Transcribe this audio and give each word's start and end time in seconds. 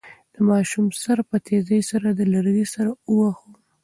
د 0.35 0.37
ماشوم 0.49 0.85
سر 1.01 1.17
په 1.29 1.37
تېزۍ 1.45 1.81
سره 1.91 2.07
له 2.19 2.25
لرګي 2.33 2.65
سره 2.73 2.89
وواهه. 3.11 3.45